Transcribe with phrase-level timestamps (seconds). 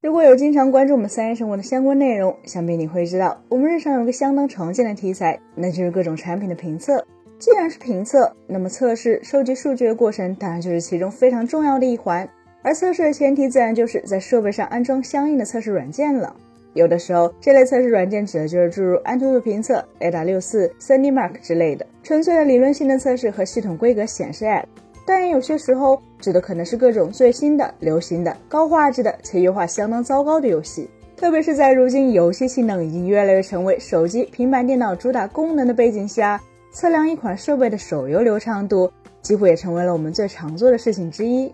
[0.00, 7.04] 如果有经常关注我们三叶生活的相关内容，想必你会知道，我们日常有个相当常见的题材，那就是各种产品的评测。
[7.36, 12.28] 既然是评测，那么测试、收集数据的过程当然就是其中非常重要的一环。
[12.62, 16.32] 而测试的前提自然就是在设备上安装相应的测试软件了。
[16.74, 24.66] 有的时候，这类测试软件指的就是诸如安兔兔评测、Ada 六四、3D Mark 之类的纯粹的理论性的测试和系统规格显示 App。
[25.08, 30.86] 但也，有些时候指的可能是各种最新的、流行的、高画质的且优化相当糟糕的游戏。
[31.16, 36.38] 特别是在如今游戏性能已经越来越成为手机、平板电脑主打功能的背景下，
[36.72, 41.50] 测量一款设备的手游流畅度，几乎也成为了我们最常做的事情之一。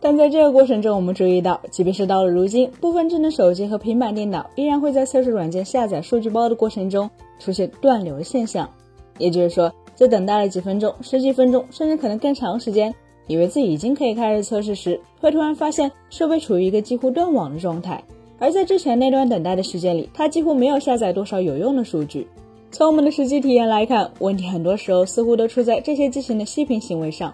[0.00, 8.66] 但在这个过程中，我们注意到，即便是到了如今，部分智能手机和平板电脑依然会在测试软件下载数据包的过程中出现断流现象，
[9.18, 9.70] 也就是说。
[9.94, 12.94] 在等待了几分钟、十几分钟，甚至可能更长时间，
[13.26, 18.02] 以为自己已经可以开始测试时，会突然发现设备处于一个几乎断网的状态。
[18.38, 22.26] 而在之前那段等待的时间里，它几乎没有下载多少有用的数据。
[22.70, 27.32] 从我们的实际体验来看，问题很多时候似乎都出在这些机型的熄屏行为上。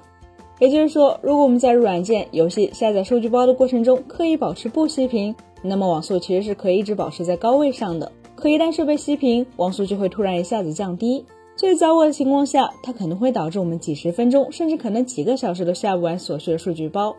[0.58, 8.12] 也就是说，如果我们在软件、游戏下载数据包的过程中刻意保持不熄屏，那么网速其实是可以一直保持在高位上的。
[8.36, 11.24] 可一旦设备熄屏，网速就会突然一下子降低。
[11.60, 17.14] 最糟糕的情况下，它可能会导致我们几十分钟，甚至可能几个小时都下不完所需的数据包，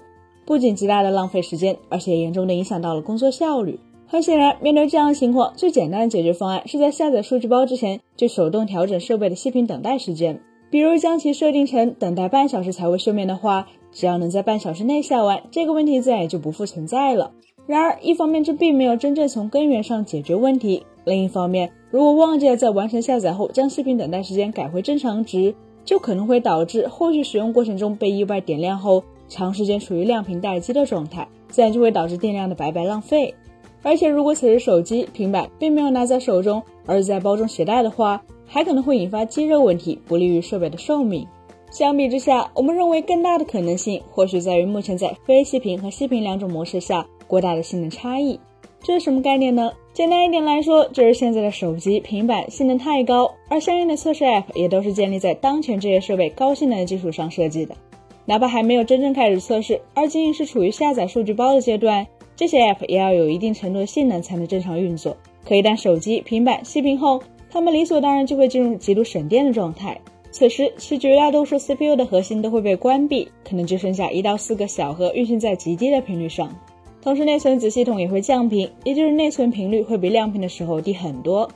[0.47, 3.80] 不仅极大的浪费时间，而且严重的影响到了工作效率。
[4.08, 17.34] 很显然，面对这样的情况，最简单的解决方案是在下载数据包之前就手动调整设备的熄屏等待时间，比如将其设定成等待半小时才会休眠的话，只要能在半小时内下完，这个问题自然也就不复存在了。
[17.72, 21.72] 然而，一方面这并没有真正从根源上解决问题，另一方面。
[21.89, 25.55] 如果忘记了在完成下载后将熄屏等待时间改回正常值，
[25.86, 33.33] 就可能会导致后续使用过程中被意外点亮后，长时间处于亮屏待机的状态，自然就会导致电量的白白浪费。
[33.83, 41.25] 而且如果此时手机、平板并没有拿在手中，而是在包中携带的话，还可能会引发积热问题，不利于设备的寿命。
[41.72, 48.38] 相比之下，我们认为更大的可能性或许在于目前在非熄屏和熄屏两种模式下过大的性能差异。
[48.84, 49.72] 这是什么概念呢？
[49.94, 57.74] 简单一点来说，就是现在的手机、平板性能太高，而相应的测试 App 也都是建立在当前这些设备高性能的基础上设计的。
[58.25, 62.06] 哪怕还没有真正开始测试，而仅仅是处于下载数据包的阶段，
[62.36, 65.16] 这些 App 也要有一定程度的性能才能正常运作。
[65.47, 69.97] 可一旦手机、平板熄屏后，它们理所当然就会进入极度省电的状态。
[70.31, 76.50] 此时，其绝大多数 CPU 的核心都会被关闭，可能就剩下一到四个小核运行在极低的频率上。
[77.01, 81.50] 同时，内存子系统也会降频，也就是内存频率会比亮屏的时候低很多。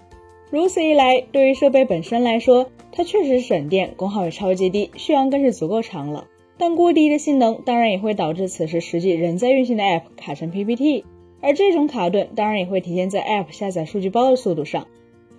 [0.50, 6.28] 如此一来，对于设备本身来说，它确实省电，功耗也超级低，续航更是足够长了。
[6.57, 11.03] 但过低的性能当然也会导致此时实际仍在运行的 App 卡成 PPT，
[11.41, 14.88] 而这种卡顿当然也会体现在 App 下载数据包的速度上。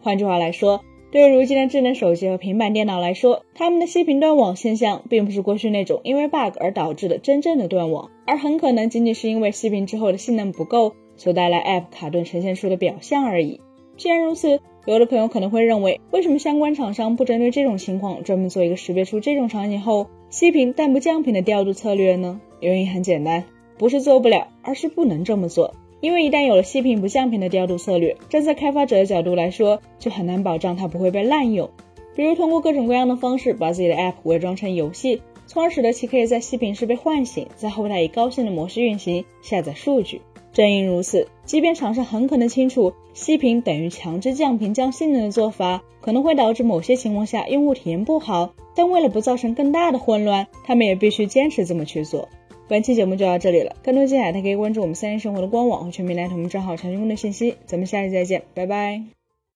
[0.03, 13.61] 换句话来说，对于如今的智能手机和平板电脑来说，它们的熄屏断网现象，并不是过去那种因为 bug 而导致的真正的断网，而很可能仅仅是因为熄屏之后的性能不够所带来 App 卡顿呈现出的表象而已。
[13.97, 22.41] 既然如此，有的朋友可能会认为，为什么相关厂商不针对这种情况专门做一个识别出这种场景后熄屏但不降频的调度策略呢？
[22.61, 23.45] 原因很简单，
[23.79, 25.75] 不是做不了，而是不能这么做。
[26.01, 31.71] 因为一旦有了熄屏不降频的调度策略，站在开发者的角度来说，就很难保障它不会被滥用。
[32.15, 40.23] 比如通过各种各样的方式把自己的 App 伪装成游戏，从而使得其可以在息屏时被唤醒，在后台以高性能模式运行下载数据。
[40.53, 52.31] 正因如此，即便厂商很可能清楚息屏等于强制降频降性能的做法可能会导致某些情况下用户体验不好，但为了不造成更大的混乱，他们也必须坚持这么去做。
[52.69, 57.57] 本期节目就到这里了，更多精彩，大家可以关注我们三人生活的官网和全民来同账号查询更多信息。
[57.67, 59.03] 咱们下期再见，拜拜。